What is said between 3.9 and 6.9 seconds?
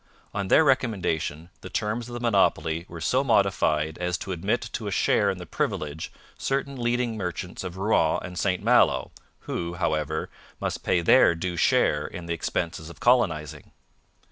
as to admit to a share in the privilege certain